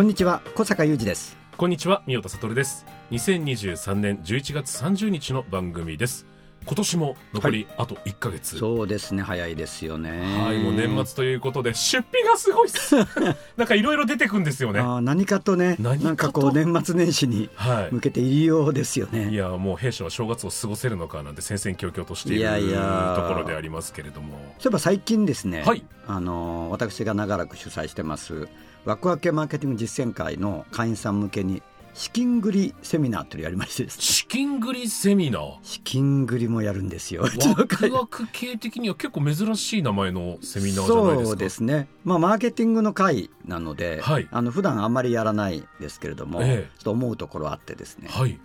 [0.00, 2.86] こんにちは小坂雄二ですこんにちは、宮田悟です。
[3.10, 6.24] 2023年11月30日の番組です。
[6.64, 8.56] 今年も残りあと1ヶ月。
[8.56, 12.96] そうですね早いですよねはい、もう年末ということで、出費がすごいっす。
[13.58, 14.80] なんかいろいろ出てくんですよね。
[14.80, 16.04] あー何かとね何かと？
[16.06, 19.14] なんかこう年末年始には向けているようですよい。
[19.14, 24.30] いねや、もう兵士は正月を過ごせるのかなんて戦々恐々としているいやいやところでありますけれども。
[24.32, 28.48] そういえば最近ですね、はいあのー私が長らく主催してます
[28.84, 35.58] ワクワクマーケティング実践会の会員さん向けに資金繰りセミナーというのをやりましてですね資金繰りセミナー？
[35.62, 41.26] 資金繰りもやるんですよワ会クワク系的には結構珍しい名前のセミナーじゃないですか？
[41.26, 48.38] そうですね、まあ、マーケティングの会なので、はいあの普段あんまりやらないですけれども、ええちょっと思うところあってですね、はい。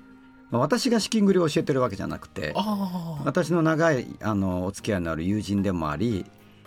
[0.50, 2.54] まあ、私が資金繰りを教えてるわけじゃなくて。
[3.24, 6.26] 私の長いあのお付き合いのある友人でもあり、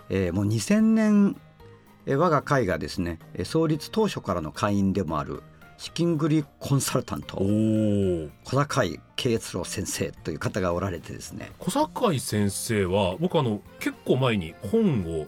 [0.09, 1.48] えーもう2000年、えー
[2.07, 5.43] 我が会がですねえー創立当初からの会員でもある
[5.77, 7.37] 資金繰りコンサルタント。
[7.37, 11.51] 小坂井慶一郎先生という方がおられてですね。
[11.57, 15.27] 小坂井先生は僕あの結構前に本を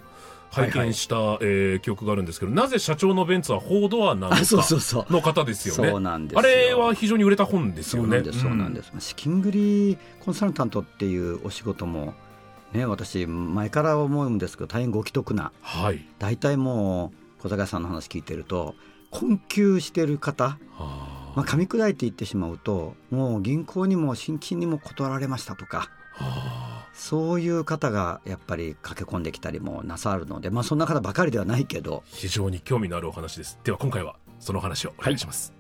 [0.51, 4.41] 拝見した、えー記憶があるんですけどなぜ社長のベンツはフォードアなのか？
[4.41, 5.13] あそうそうそう。
[5.13, 5.89] の方ですよね。
[5.89, 6.39] そうなんですよ。
[6.39, 8.09] あれは非常に売れた本ですよね。
[8.09, 9.51] そうなんです、そうなん資金繰
[9.91, 12.13] りコンサルタントっていうお仕事も
[12.73, 15.51] ね私前から思うんですけど大変ご既得な。
[15.61, 16.05] はい。
[16.19, 18.75] 大体もう小坂井さんの話聞いてると
[19.09, 25.89] 困窮してる方、はまあ、噛み砕いて言ってしまうともう銀行にも新金にも断られましたとか
[26.93, 32.03] そういう方がやっぱり駆け込んできたりもなさるので、まあ、そんな方ばかりではないけど。
[32.05, 33.59] あ非常に興味のあるお話です。
[33.63, 35.53] では今回はその話をお願いします、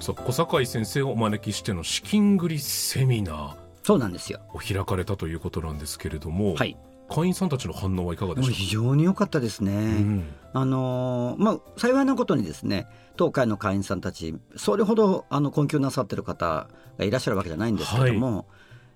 [0.00, 3.56] さあ小坂井先生をお招きしての資金繰りセミナー。
[3.82, 4.40] そうなんですよ。
[4.54, 6.76] を開かれたということなんですけれども、はい、
[7.10, 9.72] 会員さんたちの反応はいかがでもうし非常に良かったですね。
[9.72, 10.24] ょうん。
[10.52, 16.68] あのーまあ、幸いなことにですね当会の会員さんたちそれほどあの困窮なさってる方
[16.98, 18.46] がいらっしゃるわけじゃないんですけども、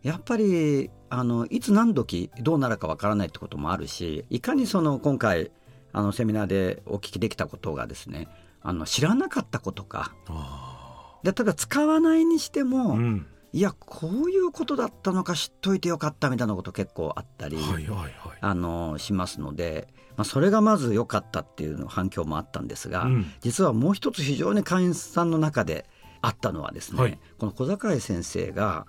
[0.03, 5.51] やっぱりあのいつ何時どうなるかわからないってこともあるしいかにその今回
[5.93, 8.29] あのセミナーでお聞きできたことがですね
[8.63, 10.84] あの知らなかったことかあ
[11.25, 13.27] でただ使わないにしてーも、うん。
[13.53, 18.13] いやこういうことだったのか知っといてよかったみたいなこと結構あったり、はいはいはい。
[18.41, 23.33] あのしますので、まあ、それがまず良かったっていうの反響もあったんですが、うん。
[23.41, 25.87] 実はもう一つ非常に会員さんの中で
[26.21, 27.19] あったのはですね、はい。
[27.39, 28.87] この小坂井先生が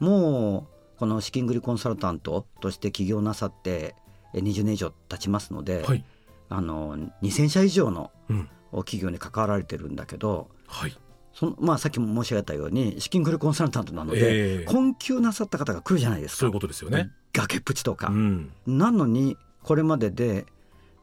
[0.00, 0.66] も
[0.96, 3.94] うこの資金繰りコンサルタントとして起業なさって
[4.34, 6.04] え20年以上経ちますので、はい。
[6.48, 8.48] あの2,000社以上のうん。
[8.72, 10.96] 企業に関わられてるんだけどはい
[11.38, 14.64] その、まあ、さっきも申し上げたように資金繰りコンサルタントなので、ええ。
[14.64, 16.38] 困窮なさった方が来るじゃないですか。
[16.40, 18.50] そういうことですよね、崖っぷちとか、うん。
[18.66, 20.46] なのにこれまでで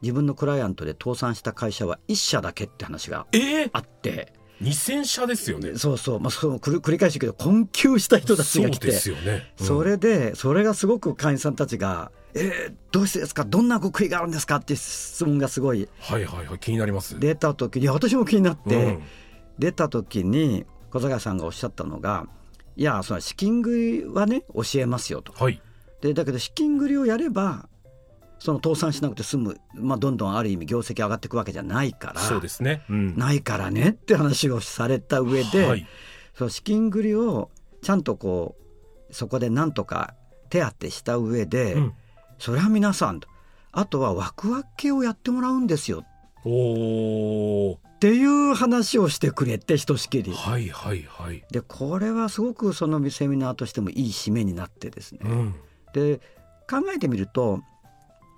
[0.02, 3.70] 自分のクライアントで倒産した会社は1社だけって話がええ。
[3.72, 4.34] あって。
[4.62, 5.76] 2000社ですよね。
[5.78, 8.88] そうそう、まあ、その繰り返しけど困窮した人たちが来て。
[8.88, 9.66] ですよね、うん。
[9.68, 13.44] それでそれがすごく会員さんたちが「えー、どうしてですか？
[13.46, 15.88] どんな極意があるんですか?」って質問がすごい。
[16.00, 16.60] はいはいはい。
[16.60, 17.20] 気になります。
[17.20, 19.04] 出た時にいや私も気になって、うん
[19.60, 22.28] 出た時に小坂さんがおっしゃったのが
[22.76, 25.34] 「いやその資金繰りはね教えますよ」と。
[25.34, 25.62] はい。
[26.02, 27.70] でだけど資金繰りをやれば
[28.40, 33.18] その倒産しなくて済む、まあ、どんどんある意味業績上がっていくわけじゃないからそうですね、うん。
[33.18, 35.88] ないからねって話をされた上で、はい。
[36.36, 37.50] その資金繰りを
[37.82, 38.58] ちゃんとこ
[39.10, 40.16] うそこでなんとか
[40.50, 41.94] 手当てした上で、うん。
[42.38, 43.30] それは皆さんと。
[43.72, 46.06] あとはワクワク系をやってもらうんですよ
[46.46, 47.78] おー。
[47.78, 50.34] っていう話をしてくれてひとしきり。
[50.34, 55.56] はいはいはい、でこれはすごくそのセミナーとしてもいい締めになってですね、うん、
[55.94, 56.20] で
[56.70, 57.62] 考えてみると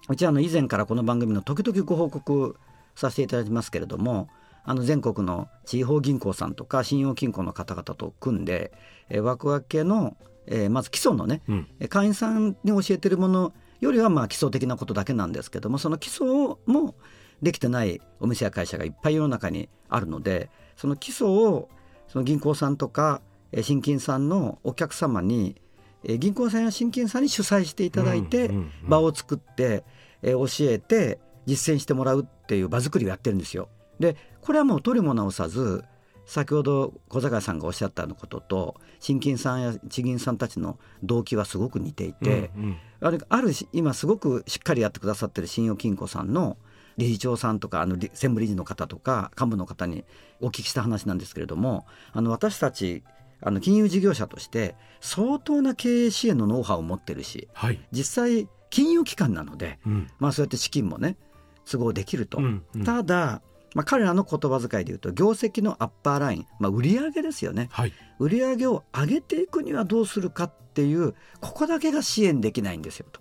[0.08, 2.58] うちはあの以前からこの番組の時々ご報告
[2.96, 4.30] させていただきますけれども
[4.64, 8.72] あの全国の地方銀行さんとか信用金庫の方々と組んで、
[9.10, 10.16] えー、ワクワク系の、
[10.48, 11.68] えーまず基礎のね、うん。
[11.80, 16.28] えー会員さんに教えてるものよりはまあ基礎的なことだけなんですけどもその基礎
[16.66, 16.96] も
[17.42, 21.70] できてないお店や会社がいっぱい世の中にあるのでその基礎を
[22.08, 23.22] その銀行さんとか
[23.52, 25.56] えー信金さんのお客様に
[26.04, 28.52] えー銀行さんや信金さんに主催していただいて、
[28.84, 29.84] 場を作って、
[30.22, 33.70] えー教えて実践してもらうっていう場作りをやってるんですよ。
[34.00, 35.84] でこれはもう取りも直さず
[36.26, 42.78] 先ほど小坂井さんがおっしゃったようなことと信金さんや地銀さんたちの動機はすごく似ていて、うんうん
[43.30, 46.58] あるし今すごくしっかりやってくださってる信用金庫さんの
[46.98, 50.06] 理事長さんとかあのり専務理事の方とか幹部の方に
[50.42, 53.04] お聞きした話なんですけれどもあの私たち
[53.42, 60.12] あの金融事業者として相当な経営支援のノウハウを持ってるしはい、実際金融機関なので、うん。
[60.20, 61.16] まあ、そうやって資金もね
[61.70, 62.40] 都合できると。
[62.40, 62.84] うんうん。
[62.84, 63.42] ただ、
[63.76, 67.68] まあ、彼らの言葉遣いで言うと業績のアッパーライン、まあ、売上ですよね。
[67.72, 67.94] はい。
[68.18, 73.20] 売上を上げていくにはどうするかっていうここだけが支援できないんですよと。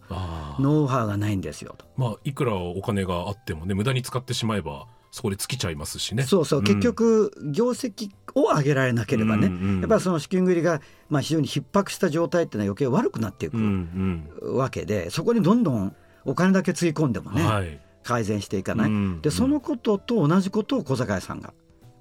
[0.61, 1.87] ノウハウがないんですよと。
[1.97, 6.23] まあいくらお金があってもね無駄に使ってしまえばそこで尽きちゃいますしね。
[6.23, 6.65] そうそう、ん。
[6.65, 19.21] 結局業績を上げられなければね、うんうんやっぱりその資金繰りがまあ非常に逼迫した状態っていうのは余計悪くなっていくうんわけで、そこにどんどんお金だけつぎ込んでもね、うんはい改善していかない、うん。
[19.23, 21.53] でそのことと同じことを小坂井さんが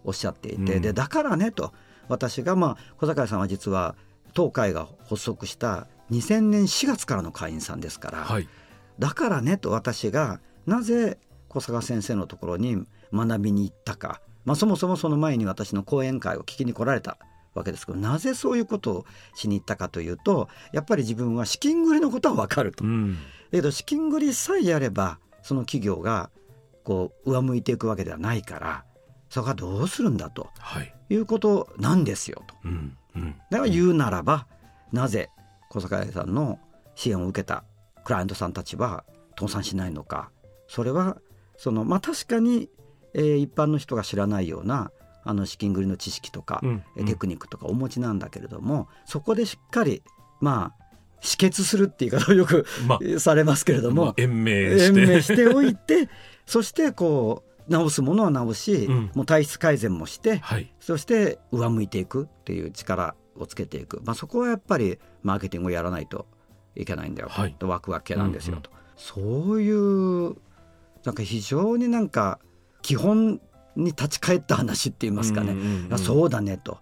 [0.04, 0.82] おっしゃっていて、うん。
[0.82, 1.74] でだからねと
[2.08, 3.96] 私がまあ小坂井さんは実は
[4.34, 8.48] 当会が発足した2000年4月からの会員さんですから、はい。
[9.00, 11.18] だからねと私がなぜ
[11.50, 17.18] 小坂先生のところに学びに行ったか、まあ、そもそもその前に私の講演会を聞きに来られた
[17.54, 22.84] わけですけどなぜそういうことをしに行ったかというとやっぱり自分は資金繰りのことは分かると。
[22.84, 23.16] うん。
[23.16, 23.20] だ
[23.52, 26.30] けど資金繰りさえやればその企業が
[26.84, 28.84] こう上向いていくわけではないから
[29.30, 30.94] そこはどうするんだとはい。
[31.10, 32.56] いうことなんですよと。
[32.66, 33.36] うんうん。
[33.52, 34.48] だから言うならば
[34.92, 35.30] なぜ
[35.70, 36.60] 小坂井さんの
[36.96, 37.64] 支援を受けた
[38.04, 39.04] クライアントさんたちは
[39.38, 40.32] 倒産しないのか。
[40.68, 41.18] それは
[41.58, 42.70] そのまあ確かに、
[43.14, 44.92] えー一般の人が知らないような
[45.24, 46.84] あの資金繰りの知識とか、うん。
[46.98, 50.04] えーテクニックとかお持ちなんだけれどもそこでしっかり
[50.42, 50.83] まあ
[51.24, 56.10] 止血するっていう言い方をよくまされますけれども、まあ延命しておいて
[56.46, 59.12] そしてこう直すものは直し、うん。
[59.14, 60.72] もう体質改善もしてはい。
[60.80, 66.28] そして上向いていくっていう力をつけていく、まあ、そこはやっぱりマーケティングをやらないと
[66.76, 67.30] いけないんだよ。
[67.30, 67.56] と、はい。
[67.62, 68.58] ワクワク系なんですよ。
[68.62, 69.22] と、そ
[69.56, 70.36] ういう
[71.06, 72.40] なんか非常になんか
[72.82, 73.40] 基本
[73.76, 75.94] に立ち返った話って言いますかね、うんうんうん。
[75.94, 76.80] あそうだねと。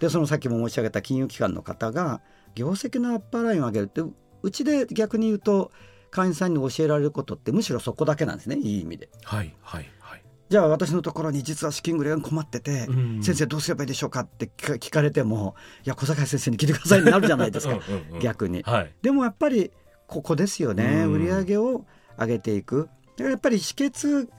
[0.00, 2.20] でそのさっきも申し上げた金融機関の方が
[2.56, 4.12] 業績のアッパーラインを上げるってう
[4.42, 5.70] うちで逆に言うと
[6.10, 9.08] 会員さんに教えられることってむしろそこだけなんですねいい意味で。
[9.22, 10.22] はいはいはい。
[10.48, 13.22] じゃあ私のところに実は資金繰りが困ってて、うん。
[13.22, 15.54] 先生どうすればいいでしょうかって聞かれても
[15.84, 17.78] いや小坂井先生に聞いてくださいになるじゃないですか。
[18.20, 18.62] 逆に。
[18.62, 18.94] はい。
[19.02, 19.70] でもやっぱり
[20.06, 21.04] ここですよね。
[21.04, 21.12] うん。
[21.12, 21.84] 売り上げを
[22.18, 22.88] 上げていく。
[23.16, 24.30] だからやっぱり止血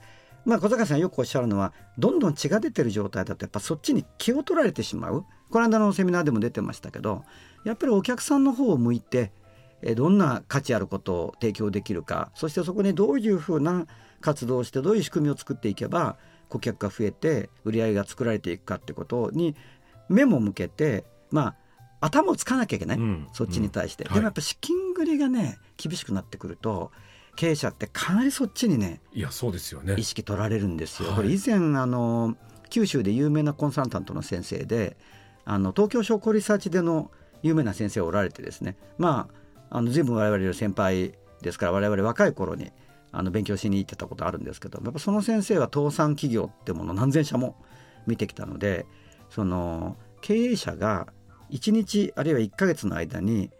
[0.44, 5.24] まあ小坂井さんよくおっしゃるのはどんどん血が出てる状態だとやっぱそっちに気を取られてしまう。
[5.50, 7.24] この間のセミナーでも出てましたけど
[7.68, 9.32] やっぱりお客さんの方を向いて
[9.82, 13.86] えーどんな価値あることを提供できるかそしてそこにどういうふうな
[14.20, 16.16] 活動をしてどういう仕組みを作っていけば
[16.48, 19.54] 顧客が増えて売り上げが作られていくかってことに
[20.08, 21.54] 目も向けてまあ
[22.00, 23.28] 頭をつかなきゃいけない、うん。
[23.32, 24.14] そっちに対して、うん。
[24.14, 26.92] でもやっぱ資金繰りがね厳しくなってくると
[27.36, 29.94] 経営者ってかなりそっちにねいやそうですよね。
[29.98, 31.08] 意識取られるんですよ。
[31.08, 31.16] はい。
[31.16, 32.36] これ以前あの
[32.70, 34.96] 九州で有名なコンサルタントの先生で
[35.44, 37.10] あの東京商工リサーチでの
[37.42, 39.28] 有名な先生おられてですねま
[39.70, 42.72] ああの随分我々より先輩ですから我々若い頃に
[43.12, 47.56] あの勉強しに行ってたことあるんですけどやっぱその先生は倒産企業ってものを何千社も
[48.06, 48.86] 見てきたので
[49.30, 51.08] その経営者が
[51.50, 53.50] 1日あるいは1ヶ月の間に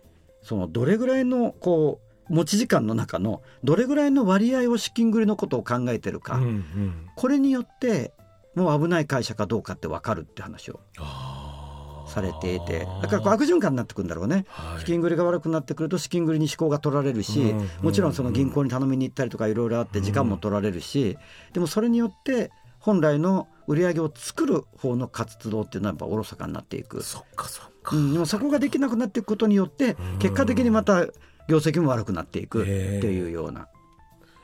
[0.43, 7.07] そのどれぐらいのこう持ち時間の中のどれぐらいの割合を資金繰りのことを考えてるか、うんうん。
[7.17, 8.13] これによって
[8.55, 10.81] もう危ない会社かどうかって分かるって話を
[12.09, 14.45] されていてだから悪循環になってくるんだろうね。
[14.49, 14.81] はい。
[14.81, 17.69] 資金繰りが悪くなってくると資金繰りに思考が取られるし、うんうん。
[17.83, 21.17] もちろんその銀行に頼みに行ったりとかいろいろあって時間も取られるし、
[21.53, 30.19] でもそれによって本来の売り上げを作る方の活動っていうのはやっぱおろそかになっていく、そっかそっか、うん、でもそこができなくなっていくことによってうん。
[30.19, 31.07] 結果的にまた
[31.49, 33.69] 業績も悪くなっていくっていうような。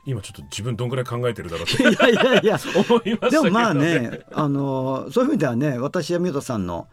[0.06, 2.58] 今ちょっと自分どんぐらい考えてるだろうって いやいやいや。
[2.76, 6.88] 思いましたけどでもまあねあのそういう意味ではね私や三田さんの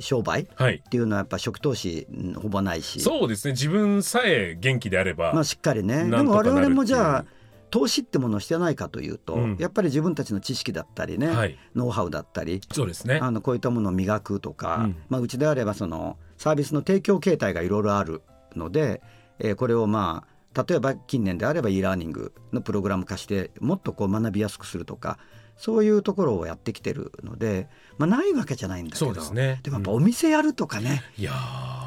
[0.00, 0.82] 商売っはい。
[0.90, 3.00] ていうのはやっぱ初期投資うんほぼないし。
[3.00, 3.52] そうですね。
[3.52, 6.04] 自分さえ元気であれば、まあしっかりね。
[6.08, 7.24] でも我々もじゃあ
[7.70, 9.56] 投資ってものをしてないかというと、うん。
[9.58, 11.58] やっぱり自分たちの知識だったりね、はい。
[11.74, 13.18] ノウハウだったりそうですね。
[13.20, 14.96] あのこういったものを磨くとか、うん。
[15.08, 18.22] まあ、うちであればそのサービスの提供形態がいろいろある
[18.56, 19.02] ので、
[19.38, 20.34] えーこれをまあ
[20.68, 25.18] 例えば近年であれば e ラーニングのプログラム化してもっとこう学びやすくするとか
[25.56, 27.68] そういうところをやってきてるので、
[27.98, 29.60] まあ、ないわけじゃないんだけどそうですね。
[29.62, 31.32] でもやっぱお店やるとかね、いや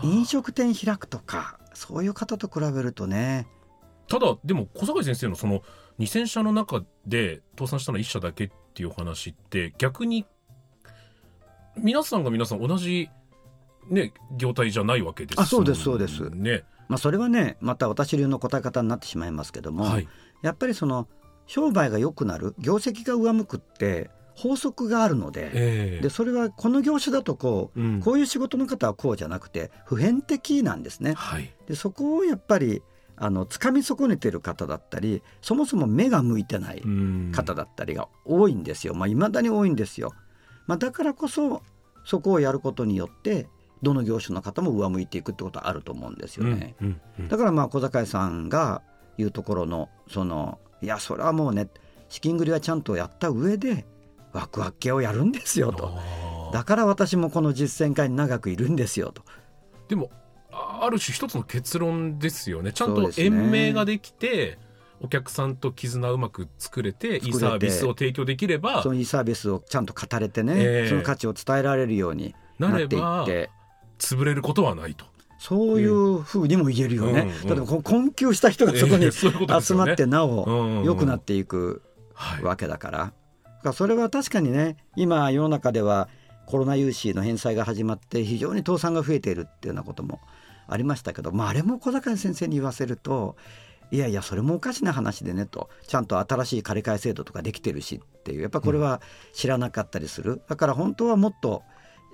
[0.04, 3.48] 飲食店開くとかそういう方と比べるとね。
[4.08, 5.62] ただでも小坂井先生のその
[6.00, 10.26] 2000社の中で倒産したのは1社だけっていう話って逆に
[11.76, 13.10] 皆さんが皆さん同じ
[13.90, 16.30] ね業態じゃないわけですあそうですそうです。
[16.30, 16.64] ね。
[16.88, 20.08] まあ、それはねまた私流の答え方になってしまいますけども、はい。
[20.42, 21.08] やっぱりその
[21.48, 31.14] 商売が良くなる業績が上向くって法則があるので,、ええでそれはこの業種だとこう、うんこういう仕事の方はこうじゃなくて普遍的なんですね。
[31.14, 32.84] はいでそこをやっぱり
[33.16, 38.94] あの掴み損ねてる方だったりそもそも目が向いてないうん方だったりが多いんですよ。
[38.94, 40.14] まあ、未だに多いんですよ。
[40.68, 41.64] まあ、だからこそ
[42.06, 43.48] そこをやることによって
[43.82, 46.76] どの業種の方も上向いていくってことはあると思うんですよね。
[47.28, 48.84] だからまあ小坂井さんが
[49.18, 51.68] 言うところのそのいやそれはもうね
[52.10, 53.86] 資金繰りはちゃんとやった上で
[54.34, 55.98] ワクワク系をやるんですよと。
[56.54, 59.24] だから私もこの実践会に長くいるんですよと。
[59.90, 60.10] でも
[60.52, 62.72] あある種一つの結論ですよね。
[62.72, 64.58] ちゃんと延命ができて、
[65.02, 70.90] お客さんと絆うまく作れていいサービスを提供できればそのいいサービスをちゃんと語れてね、ええ。
[70.90, 73.50] その価値を伝えられるようになっていなればって
[74.00, 75.06] 潰れることはないと。
[75.38, 82.98] そういうふうにも言えるよね、うんうん例えばこう困窮した人がそこに集まってなお良くなっていくはいわけだから。
[83.00, 83.14] だか
[83.64, 86.10] らそれは確かにね今世の中では
[86.48, 90.22] コロナ融資の返済が始まって非常に倒産が増えているっていうようなことも
[90.68, 93.36] ありましたけど、まあ、あれも小坂井先生に言わせると
[93.92, 95.70] いやいやそれもおかしな話でねと。
[95.88, 99.02] ちゃんと新しい借り換え制度とかできてるしっていうやっぱこれは
[99.34, 101.64] 知らなかったりする、だから本当はもっと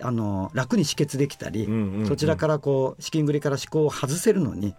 [0.01, 1.67] あの楽に止血できたり、
[2.07, 4.75] そちらからこう資金繰りから思考を外せるのに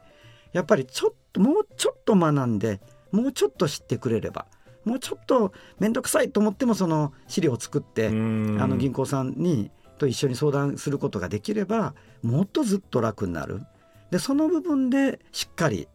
[0.53, 2.81] やっぱりちょっともうちょっと学んで
[3.13, 4.47] もうちょっと知ってくれれば
[4.85, 8.59] もうちょっと面倒くさいと思ってもその資料を作って、うん。
[8.61, 13.63] あの銀行さんにと一緒に相談することができればもっとずっと楽になる。
[14.11, 15.89] でその部分でしっかり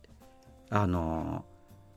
[0.70, 1.46] あの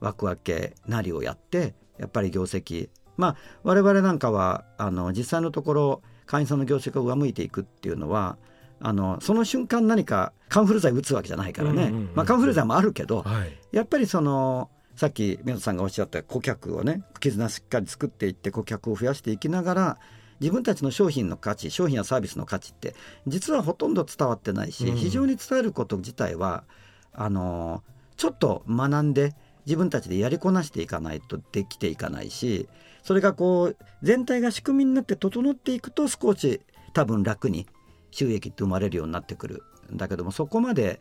[0.00, 2.91] ワクワク系なりをやってやっぱり業績。
[3.17, 8.38] まあ我々なんかはあの実際のところ会員さんの業績が上向いていくっていうのは
[8.80, 12.14] あのその瞬間何かカンフル剤打つわけじゃないからね、うんうんうんうん。
[12.14, 13.58] まあ、カンフル剤もあるけど、はい。
[13.70, 19.98] やっぱりそのさっき宮田さんがおっしゃった顧客をね絆しっかり作っていって顧客を増やしていきながら
[20.40, 22.94] 自分たちの商品の価値商品やサービスの価値って
[23.26, 24.96] 実はほとんど伝わってないし、うん。
[24.96, 26.64] 非常に伝えること自体は
[27.12, 27.82] あの
[28.16, 29.34] ちょっと学んで
[29.66, 32.68] 自分たちでやりこなしていかないとできていかないし
[33.02, 36.61] それがこう全体が仕組みになって整っていくと少し
[36.92, 37.66] 多分楽に
[38.11, 41.00] 収益って生まれるようになってくるんだけどもそこまで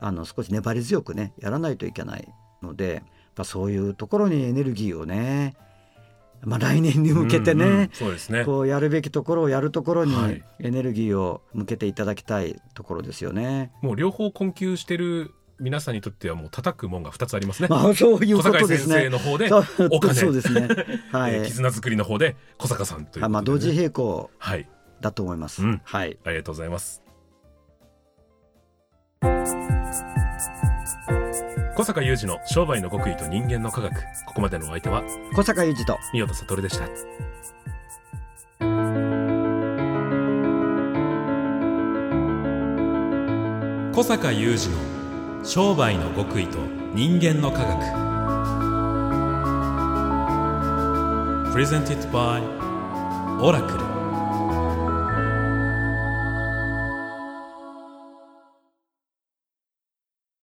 [0.00, 2.28] あの少し粘り強くねやらないといけない
[2.62, 3.02] ので
[3.38, 5.54] やそういうところにエネルギーをね、
[6.42, 13.72] まあ、来年に向けてね、うんうんそうですねこうやるべきところをやるところにはいエネルギーを向けていただきたいところですよね。
[13.82, 19.08] もう両方困窮してる皆さんにとってはもう叩くもんが2つありますね、まあそういうこ小坂井先生とですね。
[19.08, 19.50] の方で
[19.90, 20.68] お金そうですね。
[21.10, 21.34] はい。
[21.34, 24.68] えー絆作りの方で小坂さんというねあまあ同時並行はい
[25.00, 25.62] だと思います。
[25.62, 26.16] うんはい。
[26.24, 27.02] ありがとうございます
[31.74, 33.94] 小坂雄二の商売の極意と人間の科学
[34.26, 35.02] ここまでのお相手は
[35.34, 36.88] 小坂雄二と三代田悟でした
[43.94, 44.97] 小坂雄二の
[45.48, 46.58] 商売の極意と
[46.92, 47.80] 人間の科学。
[51.52, 52.42] プレゼンティットバイ
[53.42, 53.87] オラクル